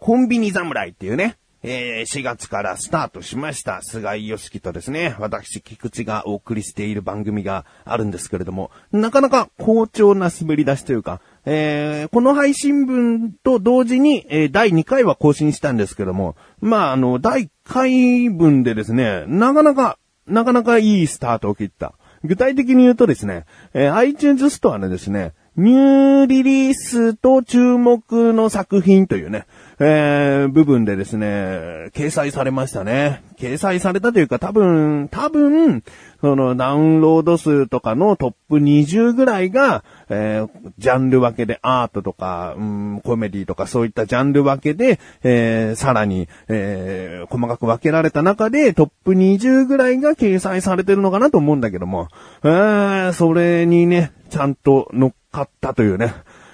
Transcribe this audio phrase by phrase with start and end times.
[0.00, 21.92] コンビニ侍っていうね、えー、4月からスタートしました、菅井良樹とですね、私、菊池がお送りしている番組があるんですけれども、なかなか好調な滑り出しというか、えー、この配信分と同時に、えー、第2回は更新したんですけども、まあ、あの、第1回分でですね、なかなか、なかなかいいスタートを切った。
[22.24, 23.44] 具体的に言うとですね、
[23.74, 29.46] えー、iTunes ストアのですね、ニューリリースと注目の作品というね、
[29.82, 33.22] えー、部分でですね、掲載されましたね。
[33.38, 35.82] 掲載されたというか多分、多分、
[36.20, 52.08] そのダウンロード数とかのトップ20ぐらいが、えー、ジャンル分けでアートとか、うん、コメディとかそういったジャンル分けで、えー、さらに、えー、細かく分けられた中でトップ20ぐらいが掲載されてるのかなと思うんだけども、
[52.44, 56.12] えー、それにね、ちゃんと乗っかったというね、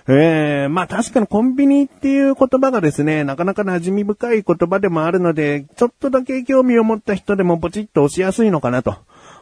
[0.08, 8.96] ええー、まあ確かにコンビニっていう言葉がですね、なかなか馴染み深い言葉でもあるので、ちょっとだけ興味を持った人でもポチッと押しやすいのかなと。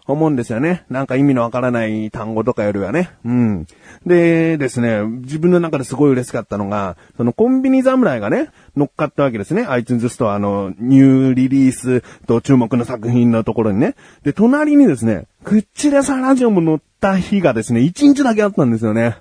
[0.07, 0.85] 思うんですよね。
[0.91, 3.11] なんか意味のわからない単語とかよりはね。
[3.25, 3.67] うん。
[4.05, 9.65] でですね、自分の中ですごい嬉しかったのが、そのコンビニ侍がね、乗っかったわけですね。
[9.67, 13.95] iTunes ストアのニューリリースと注目の作品のところにね。
[14.25, 19.17] で、隣にですね、クッチレサラジオも乗った日がですね、1日だけあったんですよね。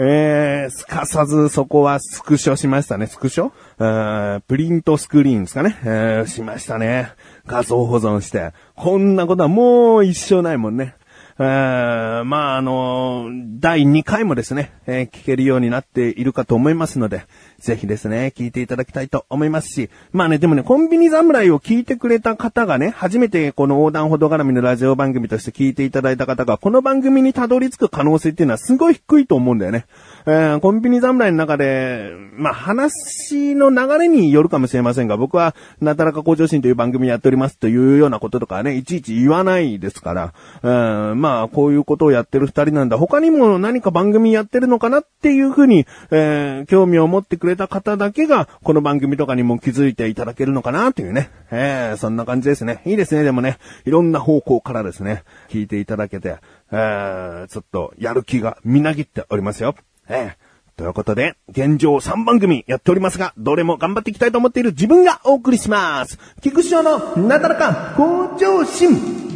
[0.00, 3.08] えー、すかさずそこはスクショしましたね。
[3.08, 4.40] スクショ？
[4.42, 5.76] プリントスクリーンですかね。
[5.82, 7.10] えー、しましたね。
[7.46, 8.52] 画像保存して。
[8.76, 10.94] こんなことはもう一生ないもんね。
[11.40, 17.26] えー、まあ、あの、第2回もですね、えー、聞けるようになっているかと思いますので、
[17.60, 29.86] ぜひですね、聞いていただきたいと思いますし、まあね、でもね、コンビニ侍を聞いてくれた方がね、初めてこの横断歩道絡みのラジオ番組として聞いていただいた方が、この番組にたどり着く可能性っていうのはすごい低いと思うんだよね。
[30.26, 42.96] えー、コンビニ侍の中で、まあ、話の流れによるかもしれませんが、僕は、なだらか向上心という番組やっておりますというようなこととかね、いちいち言わないですから、えー、まあ、まあこういうことをやってる二人なんだ。
[42.96, 51.30] 他にも何か番組やってるのかなっていうふうに、えー、興味を持ってくれた方だけが、この番組とかにも気づいていただけるのかなっていうね。
[51.50, 52.80] えー、そんな感じですね。
[52.86, 56.36] いいですね、でもね、いろんな方向からですね、聞いていただけて、
[56.72, 59.74] えー、ちょっと、やる気がみなぎっておりますよ。
[60.08, 66.18] ええということで、現状3番組やっておりますが、どれも頑張っていきたいと思っている自分がお送りします。
[66.40, 69.27] 菊師匠のなだらか向上心。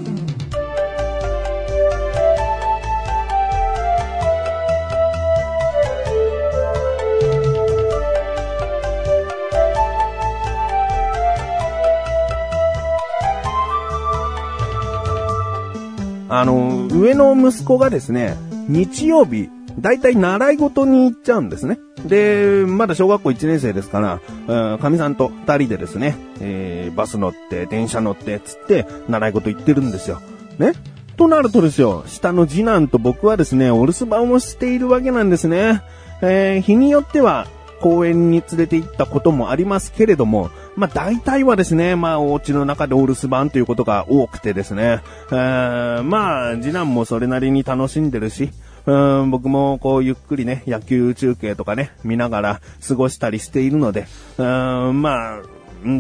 [16.35, 21.79] あの、上の息子がですね、日曜日、大体習い事に行っちゃうんですね。
[22.07, 24.01] で、まだ小学校1年生ですか
[24.49, 30.23] ら、かみさんと2人でですね、えー、バス乗って、電車乗って、つって、習い事行ってるんですよ。
[30.59, 30.73] ね？
[31.19, 35.83] となるとですよ、下の次男と僕はですね、お留守番をしているわけなんですね。
[36.23, 37.47] えー、日によっては、
[37.83, 48.51] 公園に連れて行ったこともありますけれども、まあ大体はですね、まあお家の中でお留守番ということが多くてですね、え、まあ次男もそれなりに楽しんでるし、
[48.87, 54.07] うん、僕もこうゆっくりね、野球中継とかね、見ながら過ごしたりしているので、
[54.39, 55.43] うん、まあ、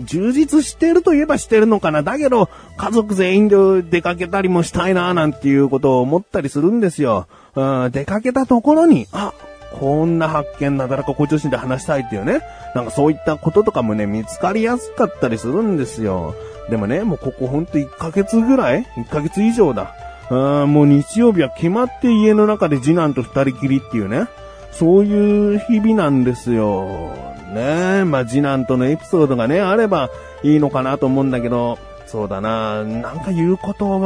[0.04, 2.03] 充実してるといえばしてるのかな。
[2.03, 7.26] だけど、家族全員で出かけたりもしたいな、なんていうことを思ったりするんですよ。
[7.54, 9.32] うん、出かけたところに、あ、
[9.78, 12.41] こんな発見なだらか校長心で話したいっていうね。
[12.75, 16.34] なんかそういったこととかもね、見つかりやすかったりするんですよ。
[16.71, 19.94] でもね、もうここほんと1ヶ月ぐらい ?1 ヶ月以上だ。
[20.31, 24.27] あもう日曜日は決まって家の中で次男と二人きりっていうね。
[24.71, 27.10] そういう日々なんですよ。
[27.53, 30.10] ねえまあ次男とのエピソードがね、あれば
[30.42, 33.98] いいのかなと思うんだけど、そうだななんか言うこと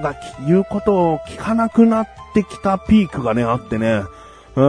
[0.00, 0.14] が、
[0.46, 4.02] 言うことを聞かなくなってきたピークがね、あってね。
[4.56, 4.62] うん、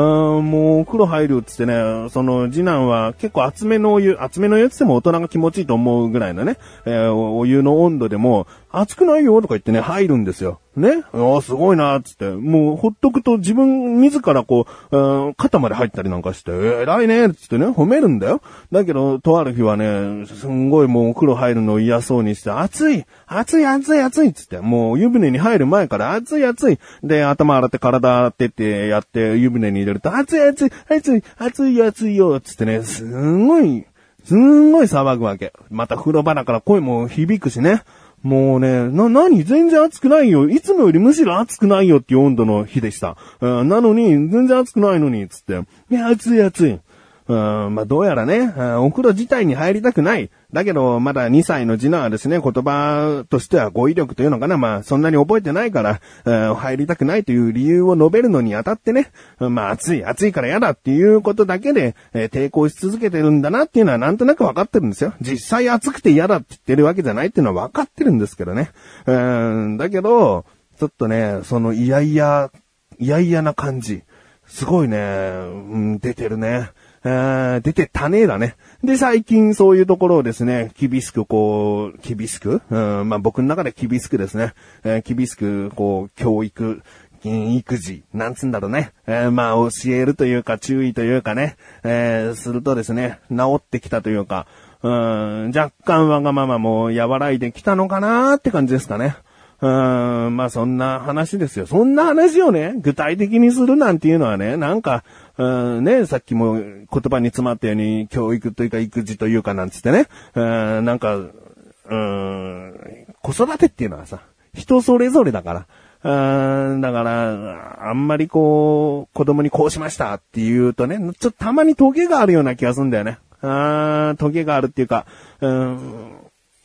[0.52, 10.60] もうお風呂入るっつってね、その次男は結構厚めのお湯、厚めのお湯っつっても大人が気持ちいいと思うぐらいのね、えー、お湯の温度でも、熱くないよとか言ってね、入るんですよ。
[10.76, 12.30] ねああ、すごいな、つって。
[12.30, 18.42] もう、ほっとくと自分自らこう、肩まで入ったりなんかして、偉いね、つってね、褒めるんだよ。
[18.72, 26.80] だけど、とある日はね、すんごいもうお風呂入るの嫌そうにして、暑い暑い暑い暑いつって、もう湯船に入る前から暑い暑い。
[27.04, 33.86] で、頭洗って体洗ってってやって湯船に入れると、暑い暑い暑い暑い暑いよ、つってね、すんごい、
[34.26, 35.54] すんごい騒ぐわけ。
[35.70, 37.82] また風呂場だから声も響くしね。
[38.24, 40.50] もうね、な、なに全然暑くないよ。
[40.50, 43.16] いつもよりむしろ暑くないよっていう温度の日でした。
[43.42, 45.62] うん、なのに、全然暑くないのに、つって。
[45.90, 46.80] いや、暑い暑い。
[47.28, 50.30] うん、まあ、どうやらね、お風呂自体に入りたくない。
[50.54, 65.14] だけど、まだ2歳の次男はですね、言葉としては語彙力というのかな、まあ、そんなに覚えてないから、うん入りたくないという理由を述べるのにあたってね、まあ、暑い、暑いから嫌だっていうことだけで、えー抵抗し続けてるんだなっていうのはなんとなく分かってるんですよ。
[65.22, 68.70] 実際暑くて嫌だって言ってるわけじゃないっていうのは分かってるんですけどね。
[69.08, 70.46] うん、だけど、
[70.80, 72.52] ちょっとね、その、いやいや、
[73.00, 74.04] いやいやな感じ。
[74.48, 76.70] すごいね、うん、出てるね。
[77.08, 78.56] え出てたねえだね。
[78.84, 86.82] で、最近そういうところをですね、厳しくこう、厳しく、うん、まあ僕の中で厳しくですね、えー厳しくこう、教育、
[87.24, 88.92] 育児、なんつんだろうね。
[89.08, 94.48] えーまあ教えるというか注意というかね、えーするとですね、治ってきたというか、
[94.84, 99.18] うん、若干わがままも和らいできたのかなーって感じですかね。
[99.60, 101.66] うーん、まあそんな話ですよ。
[101.66, 105.04] そんな話をね、具体的にするなんていうのはね、なんか、
[105.38, 112.76] うん、ね、さっきも言葉に詰まったように、教育というか育児というかなんつってね、うん、なんか、うん、
[113.22, 114.22] 子育てっていうのはさ、
[114.54, 115.68] 人それぞれだから、
[116.04, 123.18] うん、だから、あんまりこう、子供にこうしましたって言うとね、ちょっとたまにトゲがあるような気がするんだよね。
[123.42, 125.06] あートゲがあるっていうか、
[125.42, 125.78] うん、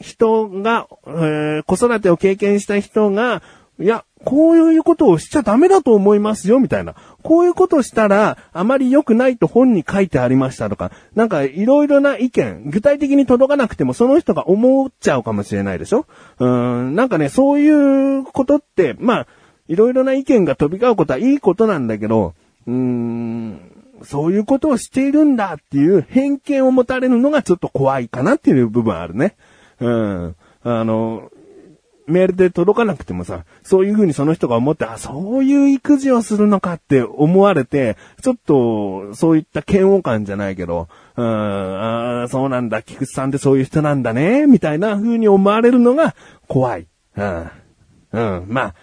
[0.02, 3.42] 人が、えー子育てを経験した人が、
[3.80, 6.94] いや、こういうことをしちゃダメだと思いますよ、みたいな。
[7.22, 16.06] こういうことしたら、あまり良くないと本に書いてありましたとか、なんかいろいろな意見、具体的に届かなくてもその人が思っちゃうかもしれないでしょ？
[16.38, 19.26] うん、なんかね、そういうことって、まあ、
[19.68, 22.34] いろいろな意見が飛び交うことはいいことなんだけど、
[22.66, 23.60] うーん、
[24.04, 29.34] そういうことをしているんだっていう偏見を持たれるのがちょっと怖いかなっていう部分あるね。
[29.82, 30.36] うん。
[30.64, 31.30] あの、
[32.06, 46.14] メールで届かなくてもさ、そういうふうにその人が思って、あ、そういう育児をするのかって思われて、ちょっと、そういった嫌悪感じゃないけど、うん、あーそうなんだ、菊池さんってそういう人なんだね、みたいな風に思われるのが
[46.48, 46.86] 怖い。
[47.16, 47.50] うん。
[48.12, 48.74] うん、まあ、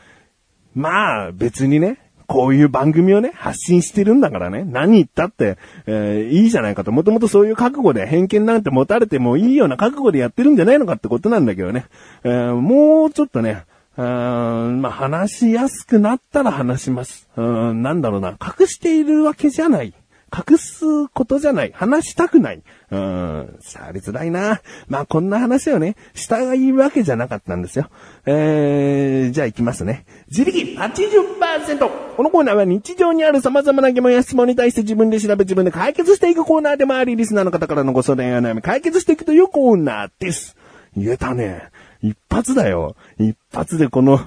[0.76, 6.92] まあ、別にね、こういう番組をね、発信してるんだからね、何言ったって、えーいいじゃないかと。
[6.92, 11.88] もともとそういう覚悟で偏見なんて持たれてもいいような覚悟でやってるんじゃないのかってことなんだけどね。
[12.24, 13.66] えーもうちょっとね、
[13.98, 17.28] うーんまあ、話しやすくなったら話します。
[17.36, 18.38] うん、なんだろうな。
[18.40, 19.92] 隠しているわけじゃない。
[20.30, 21.72] 隠すことじゃない。
[21.74, 22.62] 話したくない。
[22.92, 24.62] うん、触りづらいな。
[24.88, 27.90] まあ、こんな話をね、したがいいわけじゃなかったんですよ。
[28.26, 30.06] えー、じゃあ行きますね。
[30.28, 31.90] 自力 80%!
[32.16, 40.56] このコーナーは日常にある様々な疑問や質問に対して自分で調べ自分で解決していくコーナーでもあり、リスナーの方からのご相談や悩み解決していくというコーナーです。
[40.96, 41.70] 言えたね。
[42.02, 42.96] 一発だよ。
[43.18, 44.20] 一発でこの、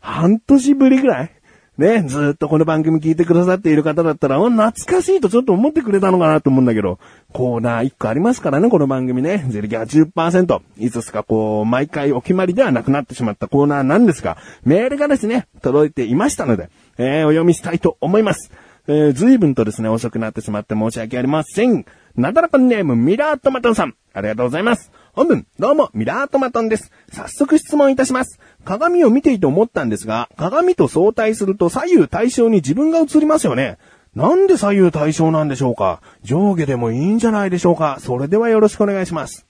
[0.00, 1.30] 半年ぶりぐらい
[1.76, 7.00] ね、ずっとこの番組聞いてくださっている方だったら、お懐かしいとちょっと思ってくれたのかなと思うんだけど、
[7.32, 9.44] コーナー1個ありますからね、この番組ね。
[9.48, 10.60] ゼリギ80%。
[10.78, 18.52] いつすかこう、毎回お決まりではなくなってしまったコーナーなんですが、メールがですね、届いていましたので、えーお読みしたいと思います。
[18.86, 21.84] えー、随分とですね、遅くなってしまって申し訳ありません。
[22.14, 23.96] なだらかネーム、ミラートマトさん。
[24.12, 24.92] ありがとうございます。
[25.14, 26.90] 本文、どうも、ミラートマトンです。
[27.12, 28.40] 早速質問いたします。
[28.64, 33.78] 鏡を見ていて思ったんですが、鏡と相対すると左右対称に自分が映りますよね。
[34.16, 36.02] なんで左右対称なんでしょうか？
[36.24, 37.98] 上下でもいいんじゃないでしょうか？
[38.00, 39.46] それではよろしくお願いします。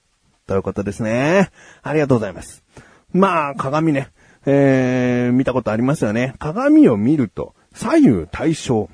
[0.47, 1.49] ということですね。
[1.83, 2.63] ありがとうございます。
[3.15, 4.11] まあ、鏡ね。
[4.45, 6.35] えー、見たことありますよね。
[6.41, 8.91] 鏡を見ると、左右対称。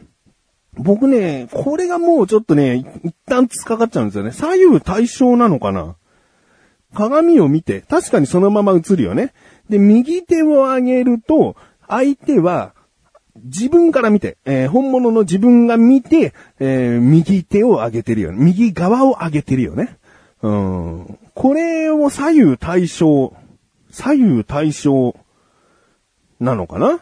[0.75, 4.31] 僕ね、これがもうちょっとね、一旦突っかかっちゃうんですよね。
[4.31, 5.97] 左右対称なのかな？
[6.95, 9.33] 鏡を見て、確かにそのまま映るよね。
[9.69, 11.57] で、右手を上げると、
[11.89, 12.75] 相手は、
[13.45, 18.39] 自分から見て、えー本物の自分が見て、えー右手を上げてるよね。
[18.45, 19.99] 右側を上げてるよね。
[20.43, 21.19] うん。
[21.35, 23.35] これを左右対称、
[23.91, 25.15] 左右対称
[26.39, 27.01] なのかな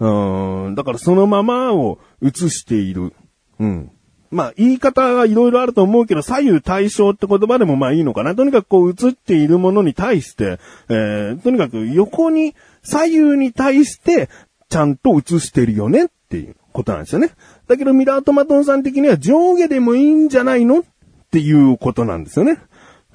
[0.00, 0.74] うん。
[0.74, 3.12] だからそのままを映している。
[3.58, 3.90] うん。
[4.34, 8.34] まあ、言い方はいろいろあると思うけど、左右対称って言葉でもまあいいのかな。
[8.34, 14.28] とにかくこう映っているものに対して、えー、とにかく横に、左右に対して、
[14.68, 17.30] ちゃんと映してるよねっていうことなんですよね。
[17.68, 20.82] だけどミラートマトンさん的には上下でもいいんじゃないのっ
[21.30, 22.58] ていうことなんですよね。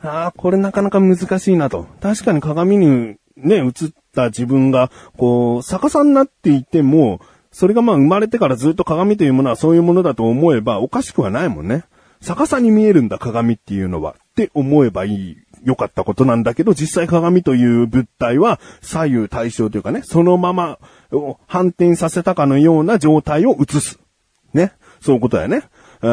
[0.02, 1.86] ああ、これなかなか難しいなと。
[2.00, 3.74] 確かに鏡にね、映っ
[4.16, 7.20] た自分が、こう、逆さになっていても、
[7.52, 11.86] それがまあ生まれてからずっと鏡というものはそういうものだと思えばおかしくはないもんね。
[12.22, 20.80] 逆さに見えるんだ鏡っていうのはって思えばいい、良かったことなんだけど、実際鏡という物体は左右対称というかね、そのまま
[21.48, 24.00] 反転させたかのような状態を映す。
[24.54, 24.74] ね。
[25.02, 25.64] そういうことだよね。
[26.02, 26.10] う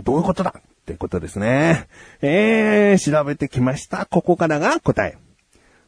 [0.00, 1.86] ん、どういうことだってことですね。
[2.22, 4.06] えー、調べてきました。
[4.06, 5.18] ここからが答え。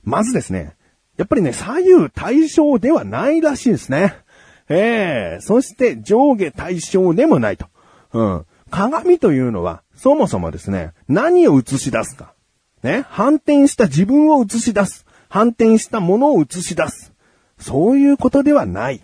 [0.02, 0.74] まずですね、
[1.16, 4.24] やっぱりね、左右対称ではないらしいですね。
[4.68, 7.66] えー、そして上下対称でもないと。
[8.12, 8.47] うん。
[8.71, 12.35] 鏡というのは、そもそもですね、何を映し出すか。
[12.83, 15.06] ね、反転した自分を映し出す。
[15.28, 17.12] 反転したものを映し出す。
[17.59, 19.02] そういうことではない。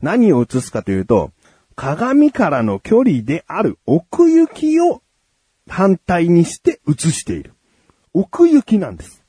[0.00, 1.30] 何を映すかというと、
[1.76, 5.02] 鏡からの距離である奥行きを
[5.68, 7.54] 反対にして映している。
[8.12, 9.24] 奥行きなんです。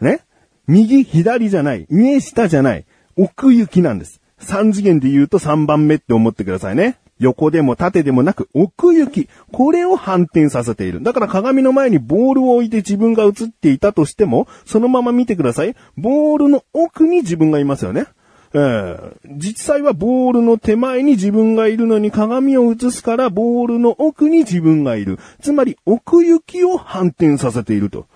[0.00, 0.20] ね
[0.66, 1.86] 右、左じゃない。
[1.90, 2.86] 上、下じゃない。
[3.16, 4.21] 奥行きなんです。
[4.42, 6.98] 3次元で言うと3番目って思ってくださいね。
[7.18, 9.28] 横でも縦でもなく奥行き。
[9.52, 11.02] これを反転させている。
[11.02, 15.76] だから鏡の前にボールを置いて自分が映っていたとしても、そのまま見てください。
[15.96, 18.06] ボールの奥に自分がいますよね。
[18.54, 25.18] えー、実際はボールの手前に自分がいるのに鏡を映すからボールの奥に自分がいる。
[25.40, 28.06] つまり奥行きを反転させていると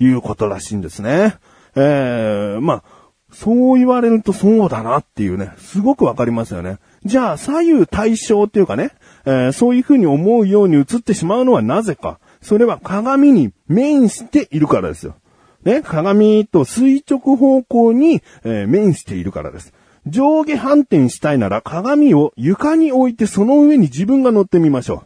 [0.00, 1.36] いうことらしいんですね。
[1.76, 3.03] えー、まあ、
[3.34, 6.78] そう言われるとそうだなっていうね、すごくわかりますよね。
[7.04, 8.92] じゃあ、左右対称っていうかね、
[9.26, 12.20] えー、そういう風に思うように映ってしまうのはなぜか。
[12.40, 15.16] それは鏡に面しているからですよ。
[15.64, 19.72] ね、鏡と垂直方向に、えー、面しているからです。
[20.06, 25.04] 上下反転したいなら鏡を床に置いてその上に自分が乗ってみましょ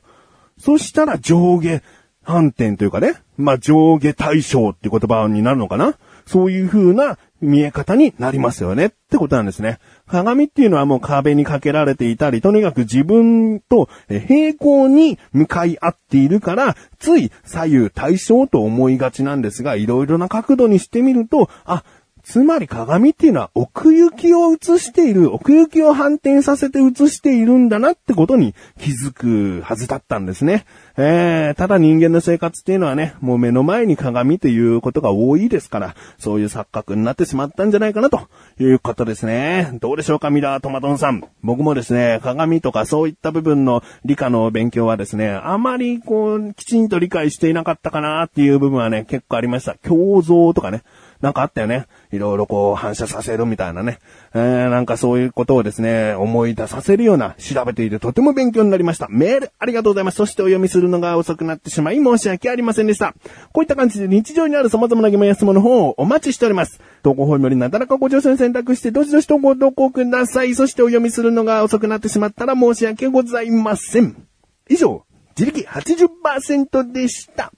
[0.58, 0.60] う。
[0.60, 1.82] そしたら上下
[2.24, 9.78] 反転というかね、まあ、上下対称って言葉になるのかなそういう風な見え方になりますよねってことなんですね。
[10.06, 21.84] 鏡っていうのはもう壁にかけられていたり、とにかく自分と平行に向かい合っているから、つい左右対称と思いがちなんですが、いろいろな角度にしてみると、あ、
[22.28, 30.66] つまり鏡っていうのは奥行きを映している、奥行きを反転させて映しているんだなってことに気づくはずだったんですね。
[30.98, 38.20] えー、ただ人間の生活っていうのはね、もう目の前に鏡ということが多いですから、そういう錯覚になってしまったんじゃないかなと
[38.60, 39.70] いうことですね。
[39.80, 41.24] どうでしょうか、ミラートマトンさん。
[41.42, 49.76] 僕もですね、鏡とかそういった部分の理科の勉強はですね、あまりこう、きちんと理解していなかったかなっていう部分はね、結構ありました。
[49.82, 50.82] 胸像とかね。
[51.20, 51.86] なんかあったよね。
[52.12, 53.98] いろいろこう反射させるみたいなね。
[54.34, 59.08] えー、なんかそういうことをですね、思い出させるような調べていてとても勉強になりました。
[59.10, 60.16] メールありがとうございます。
[60.16, 63.14] そしてお読みするのが遅くなってしまい申し訳ありませんでした。
[63.52, 66.80] こういった感じで日常にある様々な疑問や質問の方をお待ちしております。
[67.02, 70.54] 投稿フォームよりなだらかご乗車選択してどしどしとご投稿ください。
[70.54, 74.28] そしてお読みするのが遅くなってしまったら申し訳ございません。
[74.68, 75.04] 以上、
[75.36, 77.52] 自力80%でした。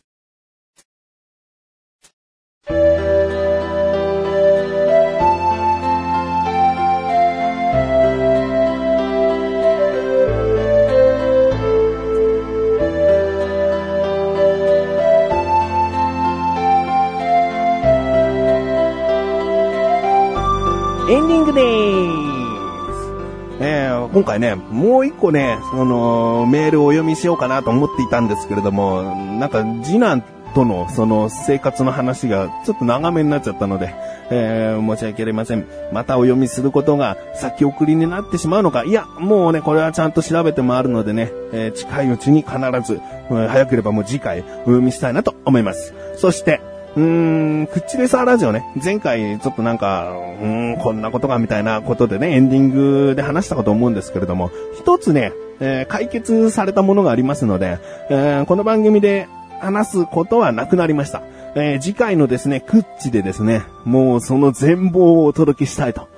[24.21, 30.23] 今回ね、もう一個ね、その、メールをお読みしようかなと思っていたんですけれども、なんか次男
[30.55, 33.95] とのその生活の話がちょっと長めになっちゃったので、
[34.31, 35.67] えー、申し訳ありません。
[35.91, 38.85] またお読みすることが先送りになってしまうのか。
[38.85, 43.01] いや、もうね、これはちゃんと調べてもあるのでね、えー、近いうちに必ず、
[43.31, 45.95] 早ければもう次回お読みしたいなと思います。
[46.17, 46.61] そして、
[46.97, 57.79] うーん、クッチレサーラジオね、前回ちょっとなんか、うーん、こんなことがみたいなことでね、エンディングで話したかと思うんですけれども、一つね、えー、解決されたものがありますので、
[58.09, 59.29] えー、この番組で
[59.61, 61.23] 話すことはなくなりました。
[61.55, 66.09] えー、次回のですね、クッチでですね、もうその全貌をお届けしたいと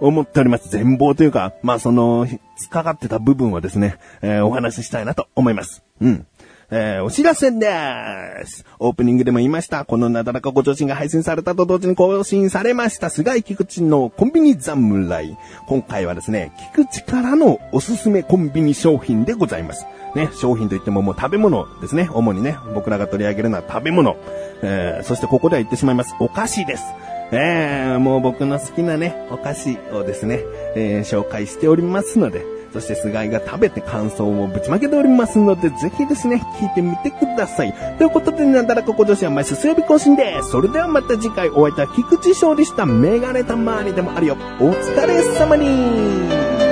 [0.00, 0.68] 思っております。
[0.70, 2.26] 全貌というか、まあその、
[2.70, 5.82] かかってた部分はですね、え、お話ししたいなと思います。
[6.00, 6.26] うん。
[6.74, 8.64] えー、お知らせです。
[8.78, 9.84] オープニングでも言いました。
[9.84, 13.10] このなだらかご調子が配信されたと同時に更新されました。
[13.10, 15.36] 菅井菊池のコンビニ侍。
[15.66, 19.84] 今回はですね、菊池からのおすすめコンビニ商品でございます。
[20.16, 22.08] ね、商品といってももう食べ物ですね。
[22.10, 24.16] 主にね、僕らが取り上げるのは食べ物。
[24.62, 26.14] えー、そしてここでは言ってしまいます。
[26.20, 26.84] お菓子です。
[27.32, 30.40] えー、もう僕の好きなね、お菓子をですね、
[30.74, 37.74] えー、紹介しておりますので、そして菅井が食べて感想をぶちまけておりますので、ぜひですね、聞いてみてください。
[37.98, 40.50] ということで、なんだらここ女子は毎週水曜日更新です。
[40.50, 44.36] それではまた次回お会いいた菊池勝利したメガネたまーにでもあるよ。
[44.60, 46.71] お疲れ様に